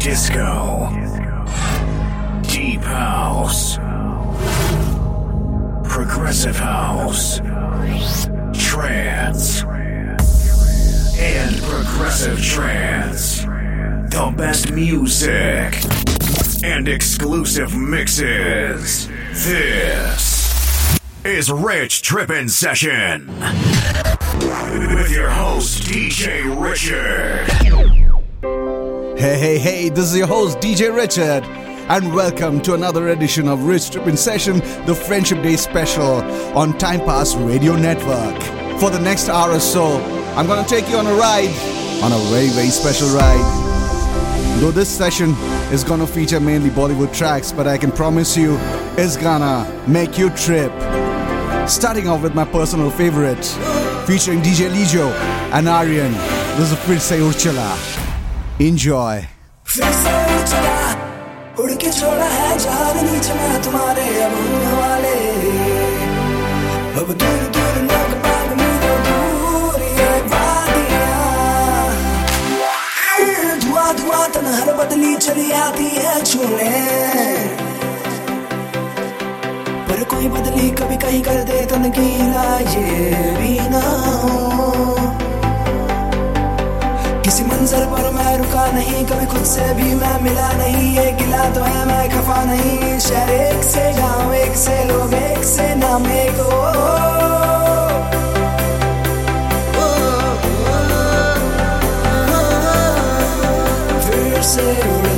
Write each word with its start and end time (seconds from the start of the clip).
disco, 0.00 0.88
deep 2.48 2.80
house, 2.80 3.76
progressive 5.84 6.56
house, 6.56 7.38
trance, 8.54 9.62
and 11.18 11.54
progressive 11.62 12.42
trance. 12.42 13.42
The 13.42 14.34
best 14.36 14.72
music 14.72 15.76
and 16.64 16.88
exclusive 16.88 17.76
mixes. 17.76 19.06
This 19.32 20.98
is 21.24 21.52
Rich 21.52 22.00
Trippin' 22.00 22.48
Session 22.48 23.26
with 24.96 25.10
your 25.10 25.28
host, 25.28 25.82
DJ 25.82 26.58
Richard. 26.58 27.89
Hey, 29.20 29.38
hey, 29.38 29.58
hey, 29.58 29.88
this 29.90 30.06
is 30.06 30.16
your 30.16 30.26
host, 30.26 30.60
DJ 30.60 30.96
Richard, 30.96 31.44
and 31.90 32.14
welcome 32.14 32.58
to 32.62 32.72
another 32.72 33.10
edition 33.10 33.48
of 33.48 33.64
Rich 33.64 33.90
Trippin' 33.90 34.16
Session, 34.16 34.60
the 34.86 34.94
Friendship 34.94 35.42
Day 35.42 35.56
special 35.56 36.22
on 36.56 36.78
Time 36.78 37.00
Pass 37.00 37.34
Radio 37.34 37.76
Network. 37.76 38.40
For 38.80 38.88
the 38.88 38.98
next 38.98 39.28
hour 39.28 39.50
or 39.52 39.60
so, 39.60 40.02
I'm 40.36 40.46
gonna 40.46 40.66
take 40.66 40.88
you 40.88 40.96
on 40.96 41.06
a 41.06 41.12
ride, 41.12 41.50
on 42.02 42.12
a 42.12 42.18
very, 42.30 42.48
very 42.48 42.70
special 42.70 43.08
ride. 43.08 44.58
Though 44.58 44.70
this 44.70 44.88
session 44.88 45.34
is 45.70 45.84
gonna 45.84 46.06
feature 46.06 46.40
mainly 46.40 46.70
Bollywood 46.70 47.14
tracks, 47.14 47.52
but 47.52 47.66
I 47.66 47.76
can 47.76 47.92
promise 47.92 48.38
you, 48.38 48.56
it's 48.96 49.18
gonna 49.18 49.68
make 49.86 50.16
you 50.16 50.30
trip. 50.30 50.72
Starting 51.68 52.08
off 52.08 52.22
with 52.22 52.34
my 52.34 52.46
personal 52.46 52.90
favorite, 52.90 53.44
featuring 54.06 54.40
DJ 54.40 54.70
Lijo 54.70 55.12
and 55.52 55.66
Aaryan. 55.66 56.14
This 56.56 56.72
is 56.72 57.02
Se 57.02 57.20
Ud 57.20 57.34
Chala. 57.34 57.99
Enjoy. 58.60 59.16
फिर 59.66 59.84
चला 60.50 60.80
उड़ 61.62 61.70
के 61.82 61.90
छोड़ा 61.98 62.26
है 62.32 62.48
जहाज़ 62.58 62.98
नीचे 63.04 63.34
मैं 63.40 63.62
तुम्हारे 63.64 64.04
अब 64.24 64.32
उड़ने 64.40 64.72
वाले 64.80 65.14
अब 67.00 67.12
दूर 67.22 67.42
दूर 67.56 67.76
लोग 67.88 68.10
बाग 68.24 68.48
मीलों 68.60 68.98
दूर 69.06 69.80
ये 70.00 70.10
वादियाँ 70.32 71.16
धुआँ 73.64 73.90
धुआँ 74.00 74.24
तनहर 74.34 74.72
बदली 74.82 75.14
चली 75.26 75.50
आती 75.64 75.88
है 75.96 76.14
छूने 76.24 76.70
पर 79.88 80.04
कोई 80.12 80.28
बदली 80.36 80.70
कभी 80.82 80.96
कहीं 81.06 81.22
कर 81.30 81.42
दे 81.52 81.64
तनकीला 81.72 82.48
ये 82.76 82.88
भी 83.40 83.54
ना 83.74 83.84
किसी 87.40 87.48
मंजर 87.48 87.84
पर 87.90 88.10
मैं 88.12 88.36
रुका 88.38 88.64
नहीं 88.72 89.04
कभी 89.06 89.26
खुद 89.32 89.44
से 89.44 89.72
भी 89.74 89.94
मैं 89.94 90.20
मिला 90.22 90.50
नहीं। 90.60 90.96
ये 90.96 91.10
गिला 91.20 91.44
तो 91.54 91.62
है 91.62 91.84
मैं 91.86 92.08
खफा 92.12 92.42
नहीं। 92.44 92.98
शहर 93.00 93.30
एक 93.30 93.62
से 93.64 93.84
गाँव 93.98 94.34
एक 94.34 94.56
से 94.56 94.84
लोग 94.84 95.14
एक 95.14 95.44
से 95.44 95.74
नाम 95.74 96.06
एक 96.12 96.40
ओ, 96.40 96.60
फिर 104.04 104.42
से 104.52 104.68
उड़ 104.92 105.08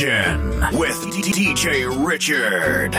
With 0.00 0.94
DJ 1.24 1.88
Richard. 2.06 2.94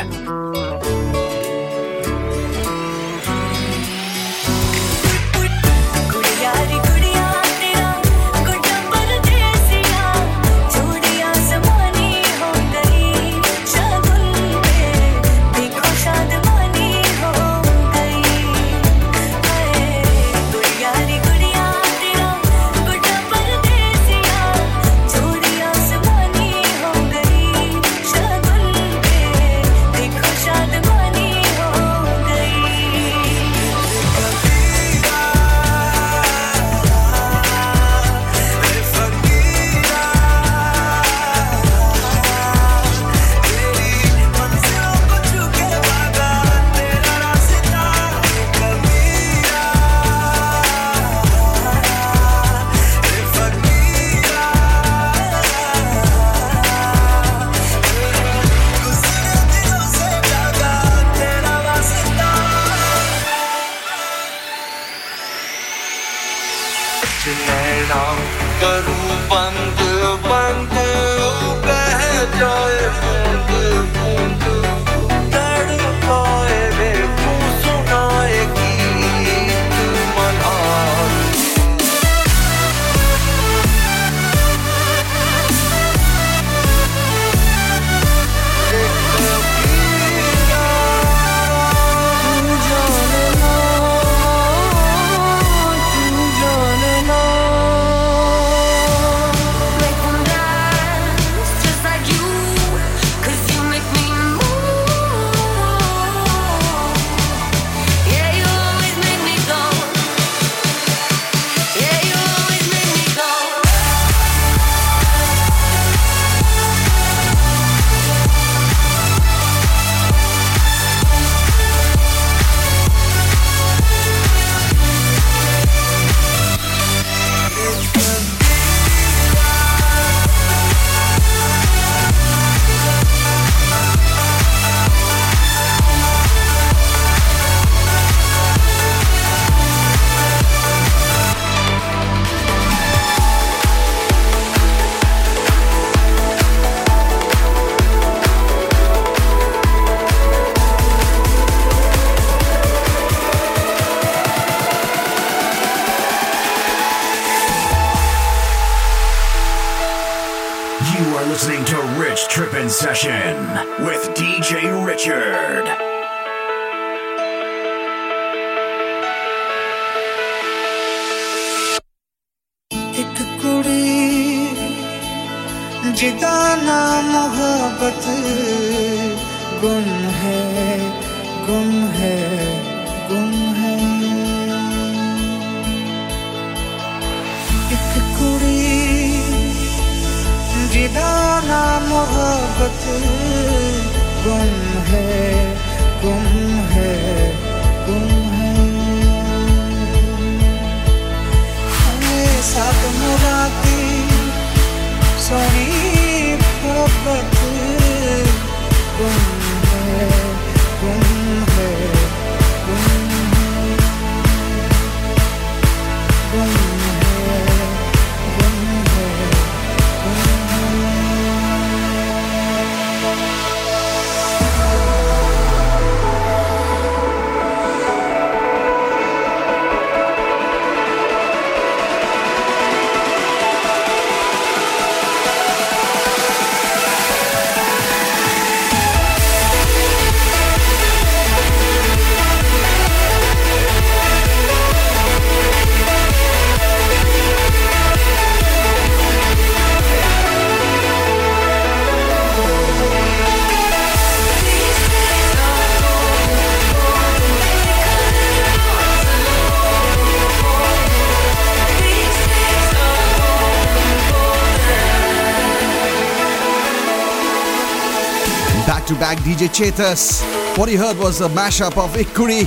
DJ 269.30 269.48
Chetas. 269.48 270.24
What 270.58 270.72
you 270.72 270.80
heard 270.80 270.98
was 270.98 271.22
a 271.22 271.30
mashup 271.30 271.78
of 271.78 271.94
Ikk 271.96 272.08
Kudi 272.16 272.46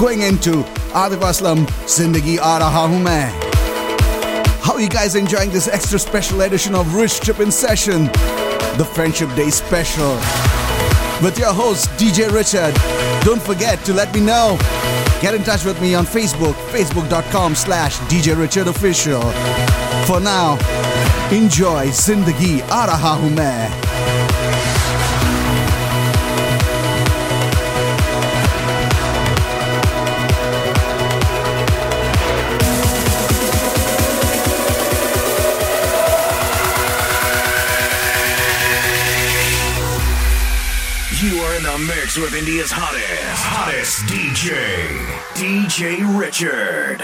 going 0.00 0.22
into 0.22 0.64
Atif 0.92 1.20
Aslam 1.20 1.64
Zindagi 1.86 2.38
Aa. 2.40 2.58
How 4.60 4.74
are 4.74 4.80
you 4.80 4.88
guys 4.88 5.14
enjoying 5.14 5.50
this 5.50 5.68
extra 5.68 6.00
special 6.00 6.40
edition 6.40 6.74
of 6.74 6.96
Rich 6.96 7.20
Trippin' 7.20 7.52
Session, 7.52 8.06
the 8.76 8.84
Friendship 8.92 9.32
Day 9.36 9.50
special? 9.50 10.16
With 11.22 11.38
your 11.38 11.54
host, 11.54 11.90
DJ 11.90 12.28
Richard. 12.32 12.74
Don't 13.24 13.40
forget 13.40 13.78
to 13.84 13.94
let 13.94 14.12
me 14.12 14.20
know. 14.20 14.58
Get 15.22 15.32
in 15.32 15.44
touch 15.44 15.64
with 15.64 15.80
me 15.80 15.94
on 15.94 16.04
Facebook, 16.04 16.54
facebook.com 16.74 17.54
slash 17.54 17.98
DJ 18.10 18.36
Richard 18.36 18.66
Official. 18.66 19.22
For 20.06 20.18
now, 20.18 20.54
enjoy 21.30 21.86
Zindagi 21.90 22.62
Aa 22.68 22.88
Raha 22.88 23.16
Hu 23.20 23.30
Main. 23.30 23.85
the 41.75 41.77
mix 41.79 42.17
with 42.17 42.33
India's 42.33 42.71
hottest, 42.71 43.43
hottest 43.43 44.05
DJ, 44.05 44.55
DJ 45.35 45.99
Richard. 46.17 47.01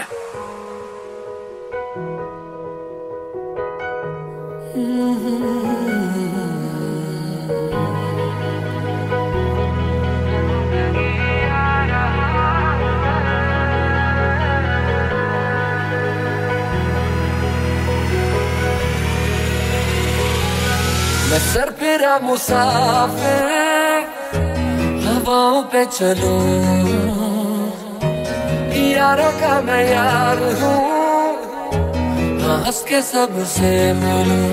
मैं 21.30 21.40
sir 21.54 21.70
पेरा 21.80 22.18
मुसाफिर 22.20 23.51
हवाओं 23.51 23.51
पे 25.73 25.85
चलूँ। 25.85 26.41
यारों 28.93 29.31
का 29.33 29.53
मैं 29.61 29.83
यार 29.91 30.41
हूँ। 30.61 30.81
हंस 32.65 32.81
के 32.89 33.01
सबसे 33.03 33.71
मिलूं। 33.93 34.49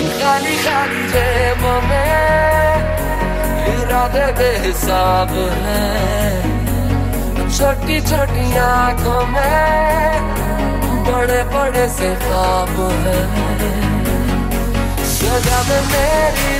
इन 0.00 0.08
खाली 0.20 0.56
खाली 0.64 1.02
जेबों 1.12 1.76
में 1.88 2.12
इरादे 3.72 4.26
बेहिसाब 4.38 5.34
हैं। 5.64 6.30
छोटी 7.50 8.00
छोटी 8.00 8.46
आँखों 8.56 9.22
में 9.26 9.60
बड़े 11.04 11.42
बड़े 11.54 11.88
से 11.88 12.14
ख्वाब 12.16 12.76
है। 13.04 13.20
सजा 15.12 15.62
में 15.68 15.82
मेरी 15.92 16.59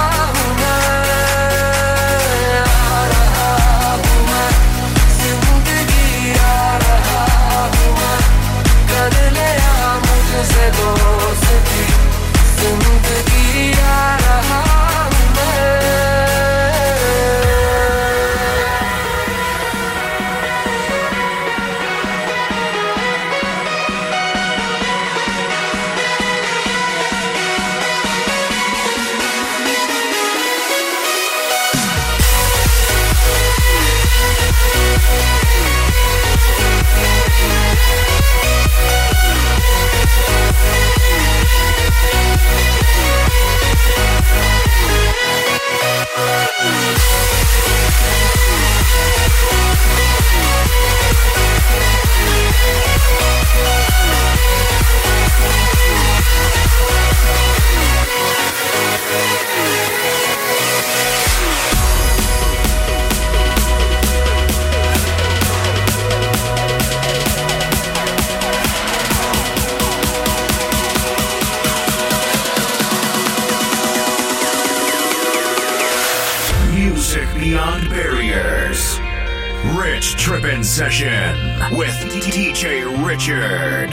Rich 80.61 80.67
Session 80.67 81.35
with 81.75 81.89
DJ 82.13 82.85
Richard. 83.03 83.89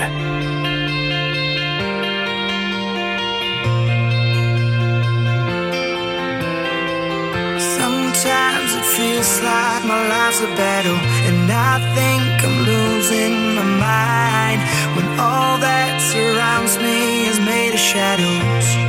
Sometimes 7.58 8.74
it 8.74 8.84
feels 8.84 9.40
like 9.40 9.84
my 9.86 10.08
life's 10.08 10.40
a 10.42 10.46
battle, 10.56 10.92
and 10.92 11.50
I 11.50 11.78
think 11.96 12.44
I'm 12.44 12.58
losing 12.66 13.54
my 13.54 13.64
mind 13.64 14.60
when 14.94 15.18
all 15.18 15.56
that 15.60 16.02
surrounds 16.02 16.76
me 16.76 17.28
is 17.28 17.40
made 17.40 17.72
of 17.72 17.80
shadows. 17.80 18.87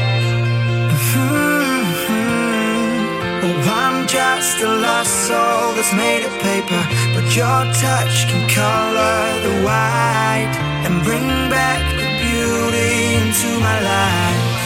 A 4.61 4.67
lost 4.67 5.27
soul 5.27 5.73
that's 5.75 5.93
made 5.93 6.25
of 6.25 6.33
paper, 6.39 6.81
but 7.15 7.23
your 7.33 7.63
touch 7.79 8.27
can 8.27 8.43
color 8.49 9.21
the 9.45 9.63
white 9.63 10.53
and 10.85 11.01
bring 11.03 11.27
back 11.49 11.79
the 11.95 12.07
beauty 12.19 13.15
into 13.19 13.49
my 13.59 13.79
life. 13.79 14.59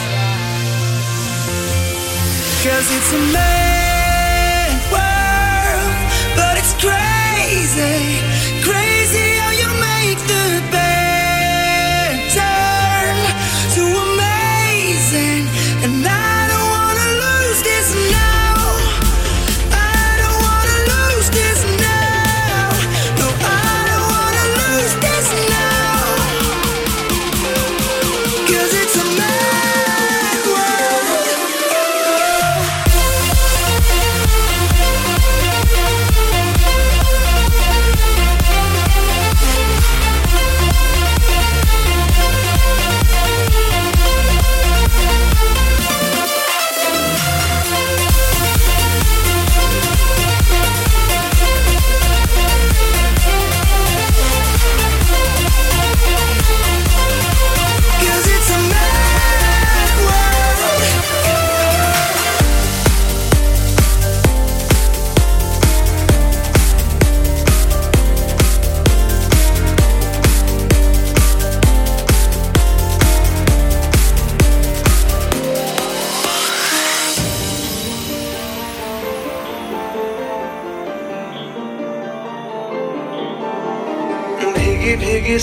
Cause 2.64 2.86
it's 2.96 3.12
a 3.12 3.22
mad 3.38 4.74
world, 4.90 5.94
but 6.34 6.58
it's 6.58 6.74
crazy, 6.82 8.18
crazy 8.66 9.26
how 9.38 9.52
you 9.62 9.68
make 9.78 10.18
the 10.26 10.46
bad 10.74 12.18
turn 12.34 13.16
so 13.70 13.82
amazing. 13.86 15.43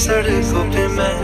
सड़कों 0.01 0.65
पे 0.73 0.87
मैं 0.89 1.20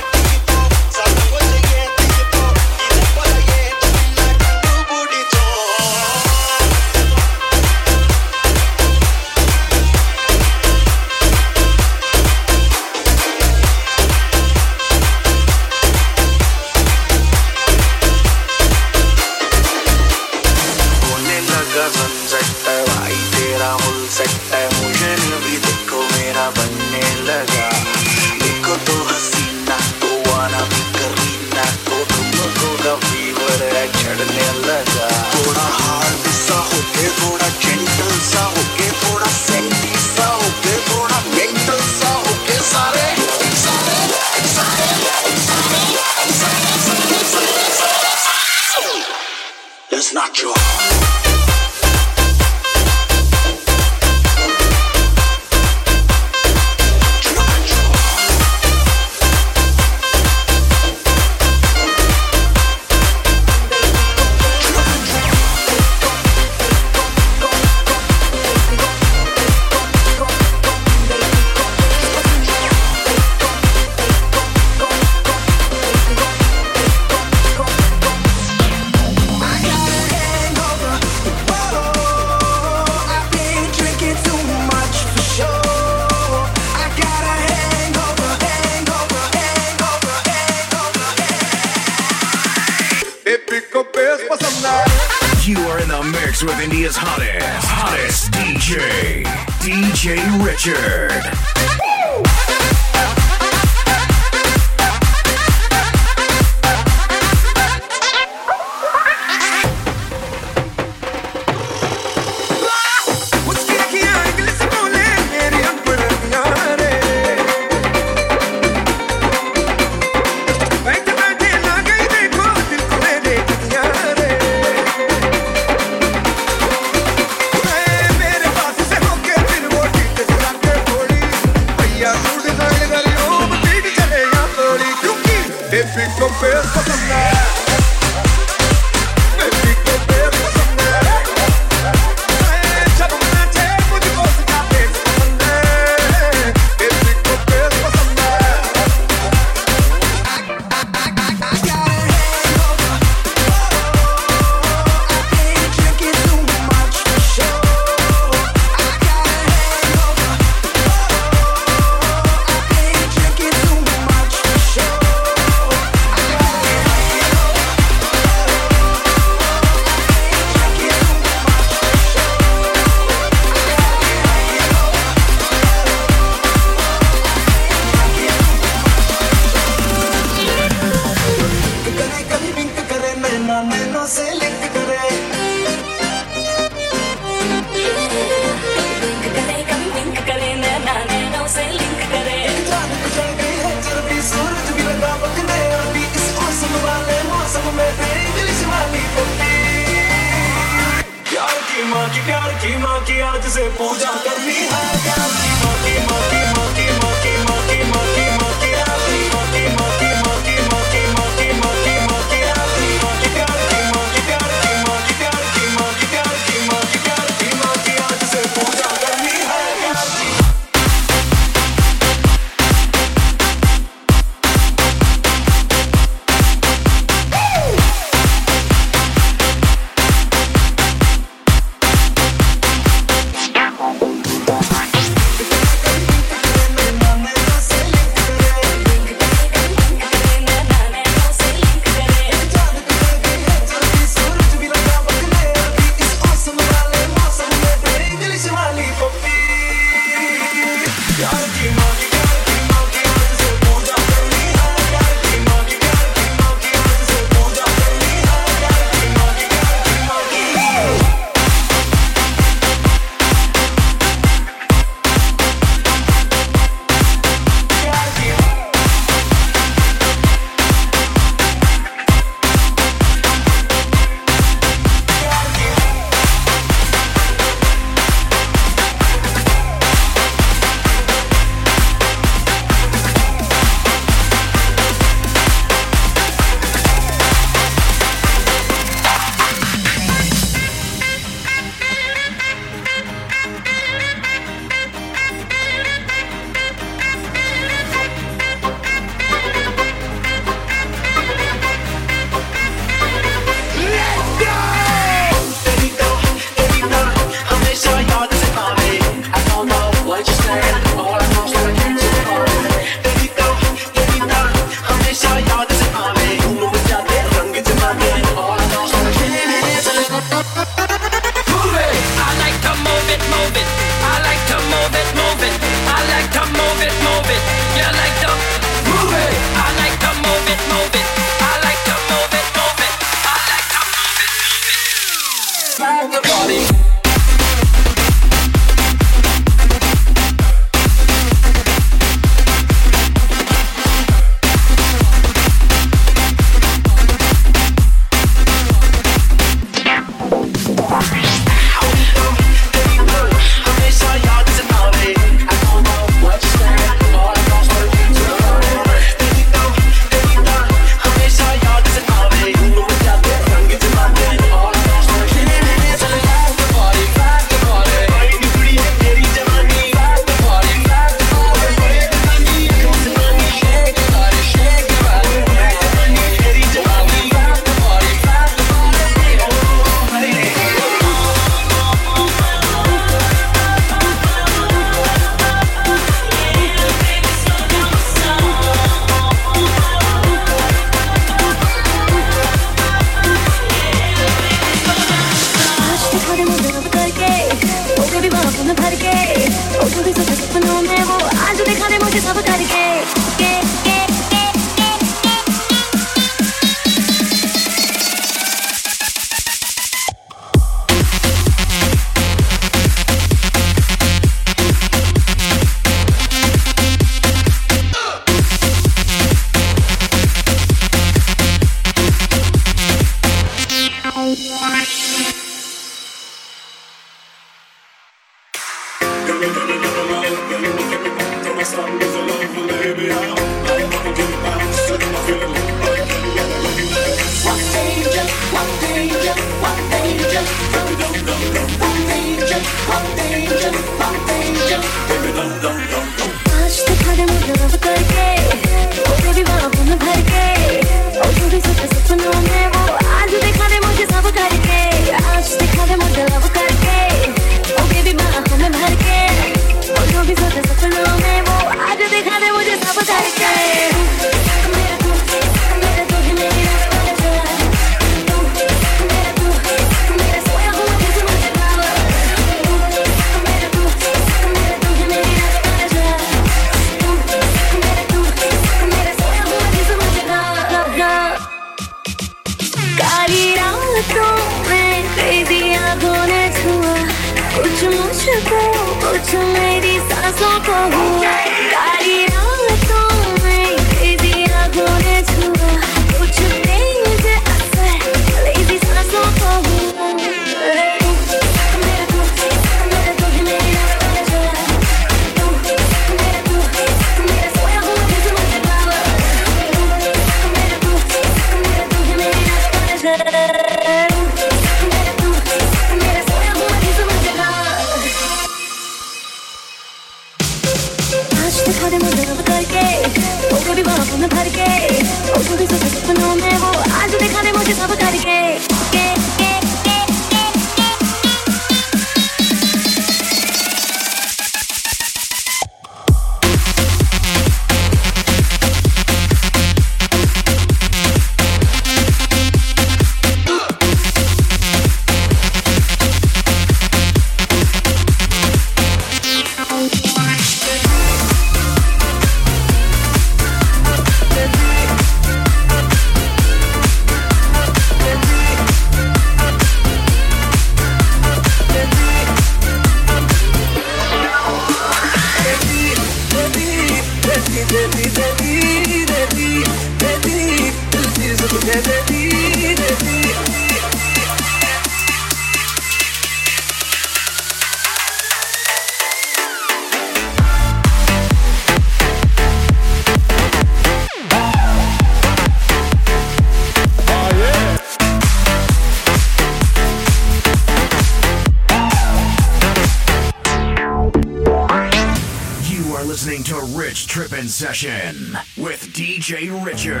Session 597.61 598.35
with 598.57 598.81
DJ 598.91 599.51
Richard. 599.63 600.00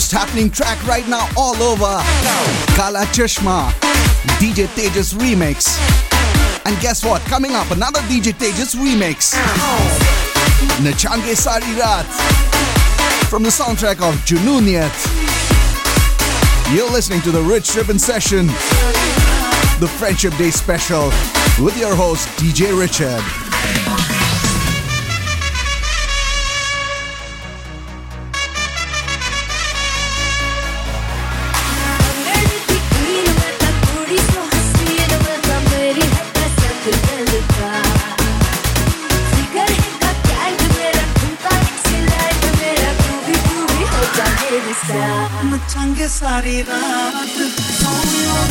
most 0.00 0.12
happening 0.12 0.48
track 0.48 0.82
right 0.86 1.06
now 1.08 1.28
all 1.36 1.54
over 1.62 2.00
Kala 2.74 3.04
Chashma, 3.12 3.68
DJ 4.40 4.66
Tejas 4.68 5.12
remix. 5.12 5.76
And 6.64 6.80
guess 6.80 7.04
what? 7.04 7.20
Coming 7.22 7.52
up, 7.52 7.70
another 7.70 8.00
DJ 8.08 8.32
Tejas 8.32 8.74
remix. 8.74 9.34
Nachange 10.80 11.36
Sari 11.36 11.74
Raat 11.78 12.06
from 13.28 13.42
the 13.42 13.50
soundtrack 13.50 14.00
of 14.00 14.14
Junooniyat. 14.24 14.96
You're 16.74 16.90
listening 16.90 17.20
to 17.20 17.30
the 17.30 17.42
Rich 17.42 17.74
Ribbon 17.74 17.98
Session, 17.98 18.46
the 19.80 19.90
Friendship 19.98 20.34
Day 20.38 20.50
special 20.50 21.08
with 21.62 21.76
your 21.76 21.94
host 21.94 22.26
DJ 22.38 22.74
Richard. 22.74 23.39
sliding 46.30 46.68
up. 46.68 47.26
You 47.26 47.48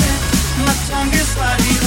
that 0.03 0.19
my 0.65 0.73
tongue 0.89 1.13
is 1.13 1.27
sliding 1.31 1.78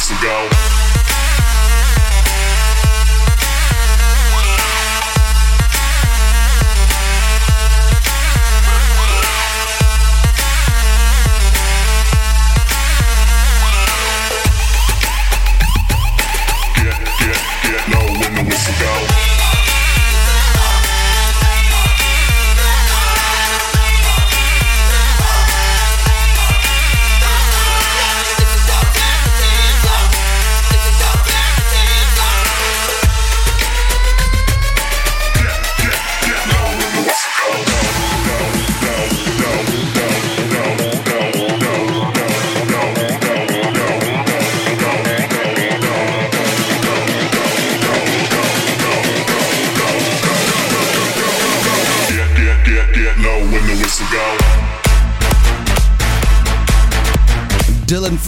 place 0.00 0.08
to 0.08 0.24
go. 0.24 0.99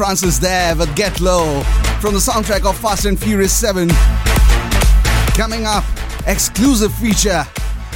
Francis 0.04 0.38
there 0.38 0.74
but 0.74 0.92
Get 0.96 1.20
Low 1.20 1.62
from 2.00 2.12
the 2.12 2.18
soundtrack 2.18 2.68
of 2.68 2.76
Fast 2.76 3.04
and 3.04 3.16
Furious 3.16 3.56
7. 3.56 3.88
Coming 5.36 5.64
up, 5.64 5.84
exclusive 6.26 6.92
feature 6.94 7.46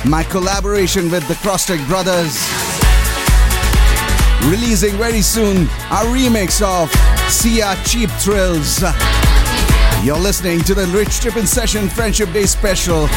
my 0.05 0.23
collaboration 0.23 1.11
with 1.11 1.27
the 1.27 1.35
Crostec 1.35 1.85
Brothers. 1.89 2.39
Releasing 4.49 4.97
very 4.97 5.21
soon 5.21 5.65
a 5.91 6.07
remix 6.15 6.63
of 6.63 6.93
Sia 7.29 7.75
Cheap 7.85 8.11
Thrills. 8.21 8.85
You're 10.05 10.17
listening 10.17 10.61
to 10.61 10.75
the 10.75 10.87
Rich 10.97 11.19
Trippin' 11.19 11.45
Session 11.45 11.89
Friendship 11.89 12.33
Day 12.33 12.47
Special 12.47 13.09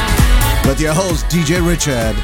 with 0.65 0.79
your 0.81 0.95
host 0.95 1.27
DJ 1.27 1.63
Richard. 1.63 2.15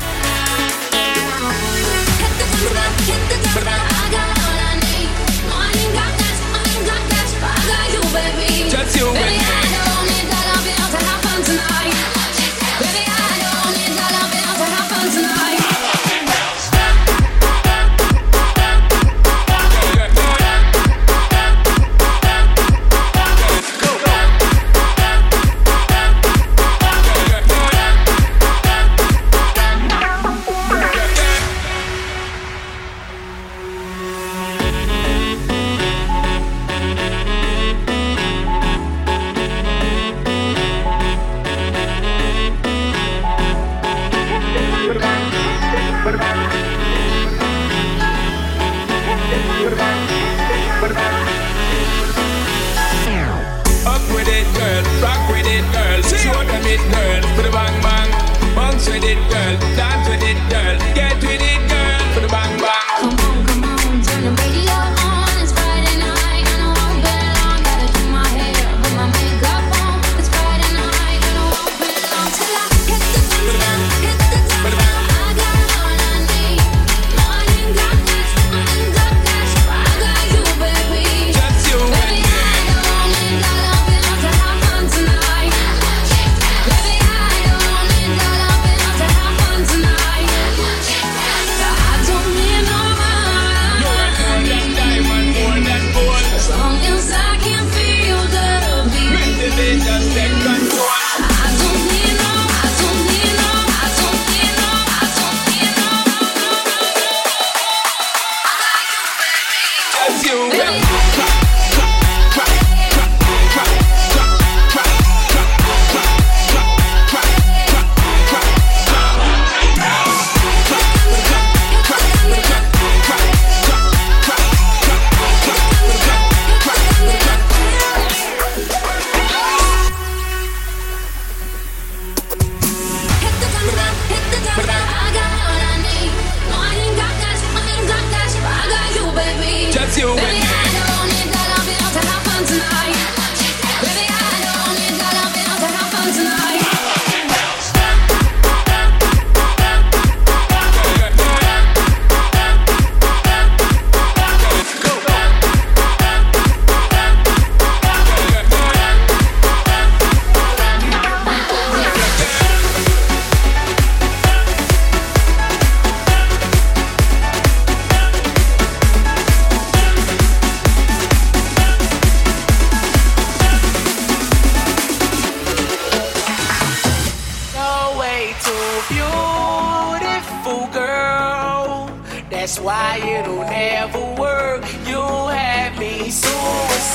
Show 56.26 56.44
them 56.44 56.66
it, 56.66 56.82
girl. 56.90 57.36
For 57.36 57.44
the 57.44 57.52
bang 57.52 57.82
bang. 57.84 58.56
Bounce 58.56 58.88
with 58.88 59.04
it, 59.04 59.20
girl. 59.30 59.75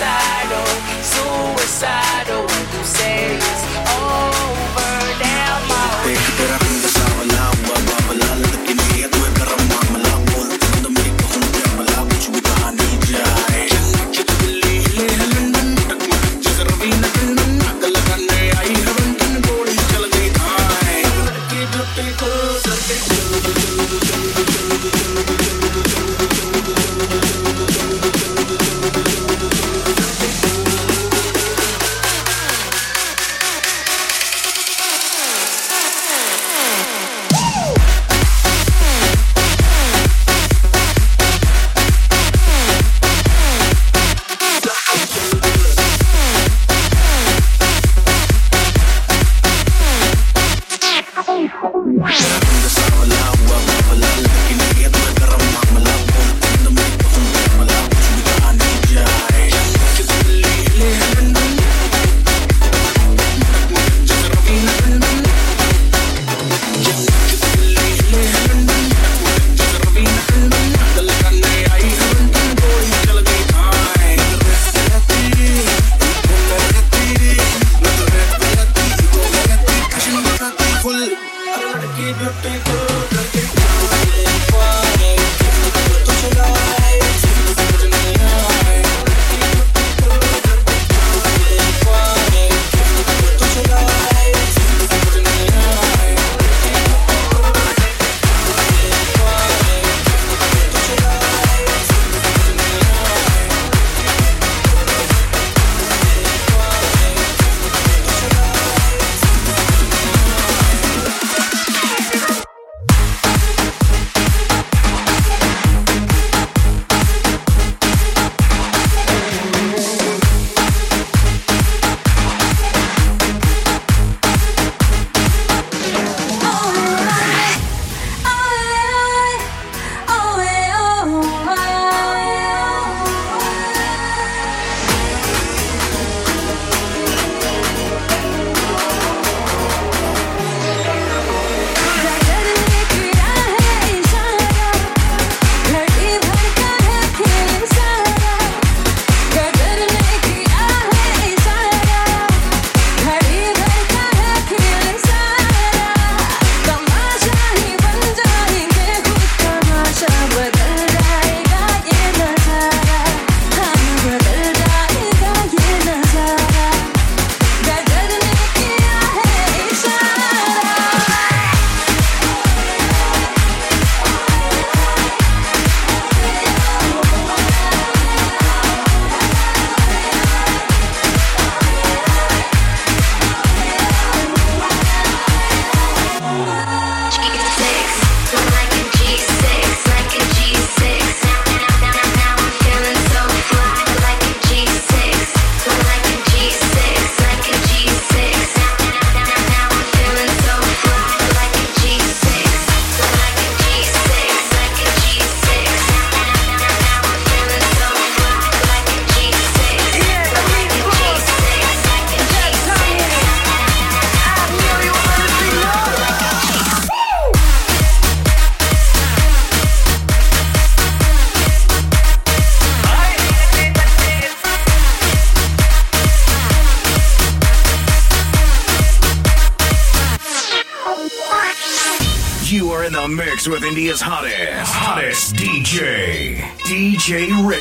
Suicidal, 0.01 0.67
suicidal. 1.03 2.47
When 2.47 2.79
you 2.79 2.85
say 2.85 3.37
it's 3.37 3.70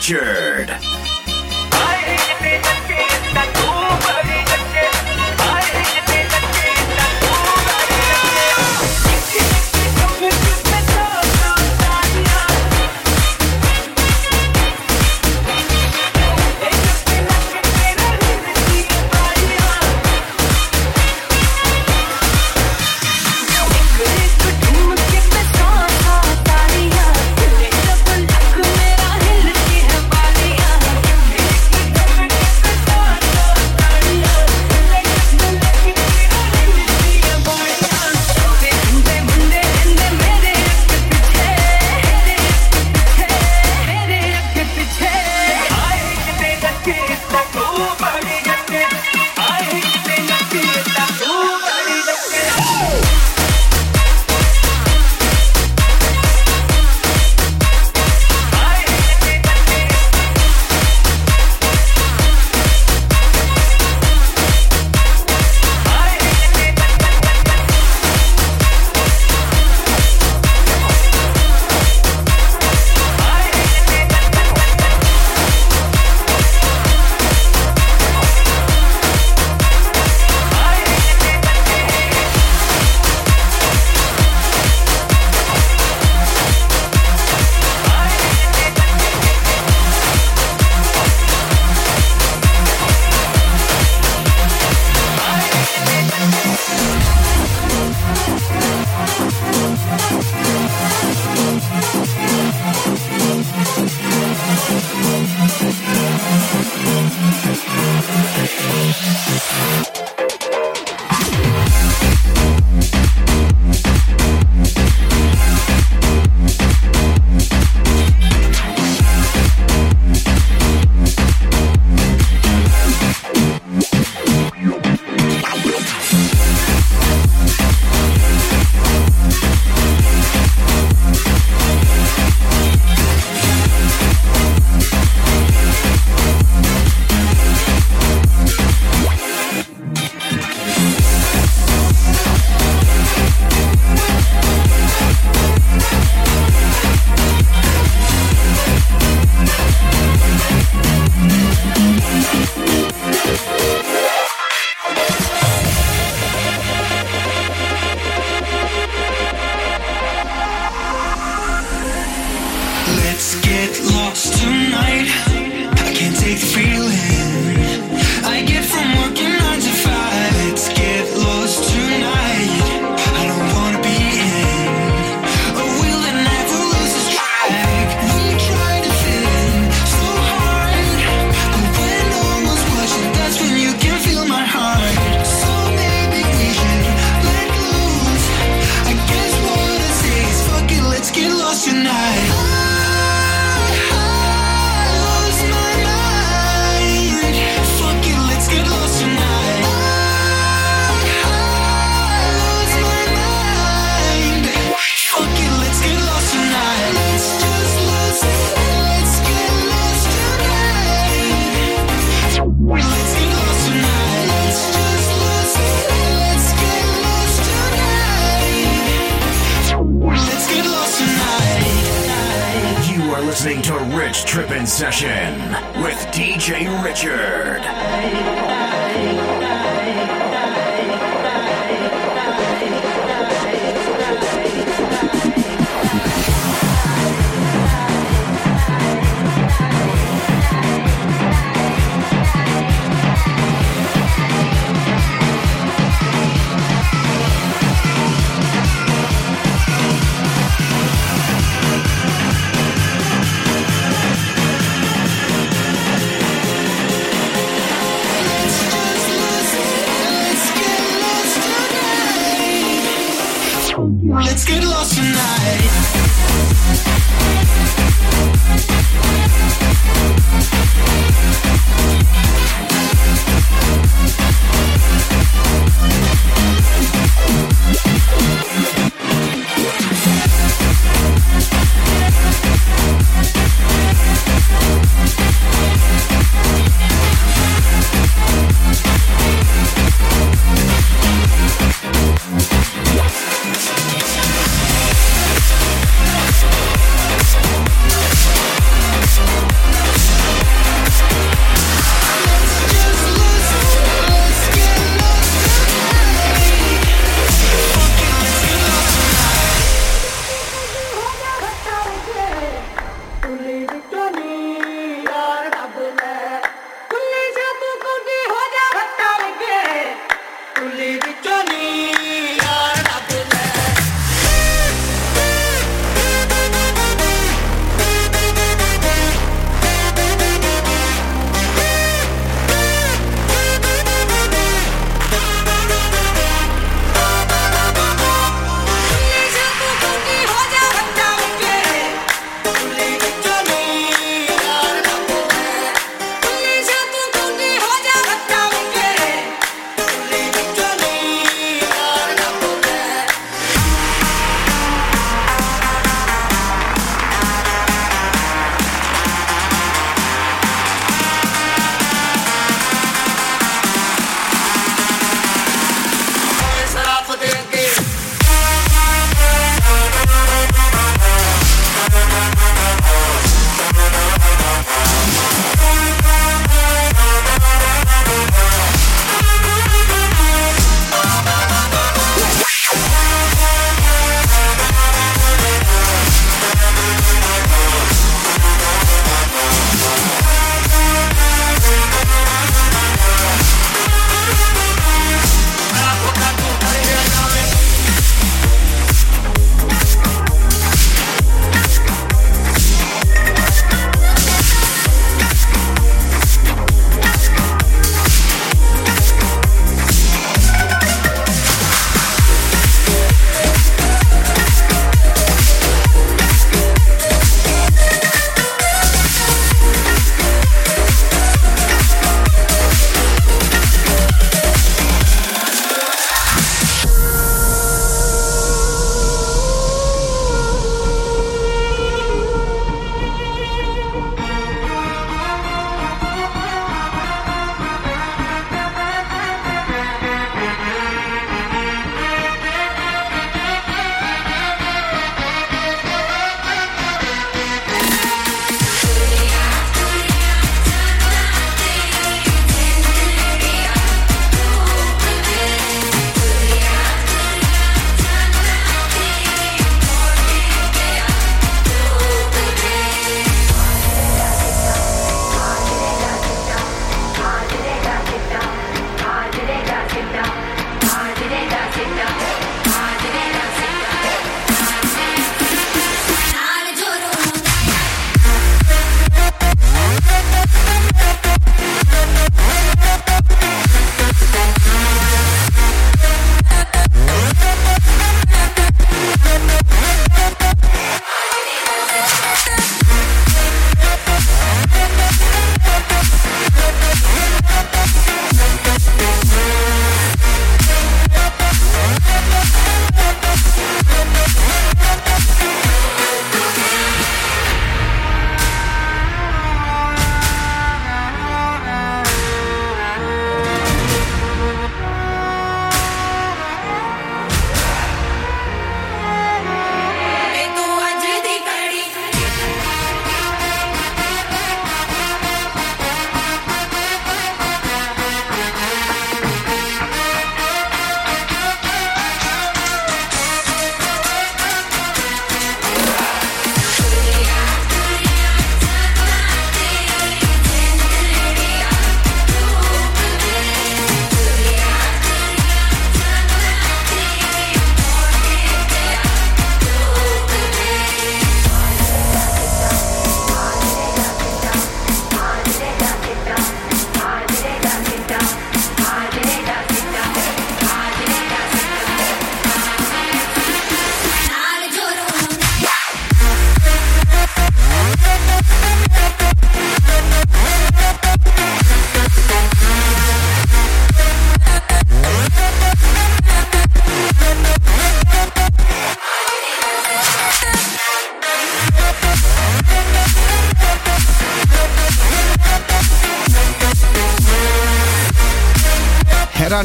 DJ 0.10 0.39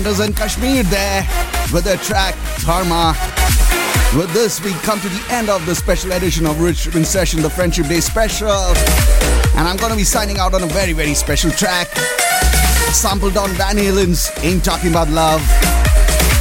Headhunterz 0.04 0.24
and 0.24 0.36
KSHMR 0.36 0.82
there 0.90 1.26
with 1.72 1.84
their 1.84 1.96
track 1.96 2.36
Dharma. 2.60 3.16
With 4.14 4.32
this, 4.34 4.62
we 4.62 4.72
come 4.84 5.00
to 5.00 5.08
the 5.08 5.26
end 5.30 5.48
of 5.48 5.64
the 5.64 5.74
special 5.74 6.12
edition 6.12 6.44
of 6.46 6.60
Rich 6.60 6.86
Ribbon 6.86 7.04
Session, 7.04 7.40
the 7.40 7.48
Friendship 7.48 7.86
Day 7.86 8.00
special. 8.00 8.50
And 9.56 9.66
I'm 9.66 9.76
going 9.76 9.90
to 9.90 9.96
be 9.96 10.04
signing 10.04 10.38
out 10.38 10.52
on 10.52 10.62
a 10.62 10.66
very, 10.66 10.92
very 10.92 11.14
special 11.14 11.50
track. 11.50 11.88
Sampled 12.92 13.38
on 13.38 13.48
Van 13.50 13.76
Halen's 13.76 14.30
Ain't 14.42 14.62
Talking 14.64 14.90
About 14.90 15.08
Love. 15.08 15.40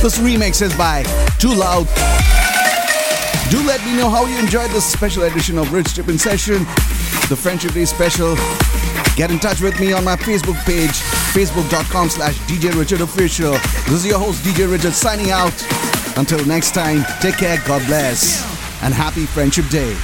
This 0.01 0.19
remix 0.19 0.61
is 0.61 0.75
by 0.75 1.03
Twoloud. 1.39 1.87
Do 3.49 3.65
let 3.65 3.83
me 3.85 3.95
know 3.95 4.09
how 4.09 4.25
you 4.25 4.37
enjoyed 4.39 4.71
this 4.71 4.85
special 4.85 5.23
edition 5.23 5.57
of 5.57 5.71
Rich 5.71 5.97
Ribbon 5.97 6.17
Session, 6.17 6.59
the 7.29 7.37
Friendship 7.39 7.73
Day 7.73 7.85
special. 7.85 8.35
Get 9.15 9.29
in 9.31 9.39
touch 9.39 9.61
with 9.61 9.79
me 9.79 9.93
on 9.93 10.03
my 10.03 10.15
Facebook 10.15 10.57
page, 10.65 10.89
facebook.com 11.33 12.09
slash 12.09 12.37
DJ 12.39 12.73
Richard 12.77 13.01
Official. 13.01 13.51
This 13.51 13.91
is 13.91 14.05
your 14.07 14.19
host, 14.19 14.43
DJ 14.43 14.69
Richard, 14.69 14.93
signing 14.93 15.31
out. 15.31 15.53
Until 16.17 16.43
next 16.45 16.73
time, 16.73 17.05
take 17.21 17.37
care, 17.37 17.61
God 17.65 17.85
bless, 17.85 18.43
and 18.81 18.93
happy 18.93 19.25
Friendship 19.25 19.67
Day. 19.69 19.95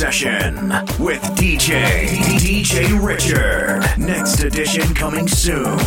Session 0.00 0.70
with 0.98 1.20
DJ 1.36 2.06
DJ 2.38 3.06
Richard. 3.06 3.82
Next 3.98 4.40
edition 4.40 4.94
coming 4.94 5.28
soon. 5.28 5.78